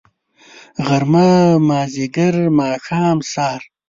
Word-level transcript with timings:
غرمه. 0.87 1.29
مازدیګر. 1.67 2.35
ماښام.. 2.57 3.17
سهار 3.31 3.61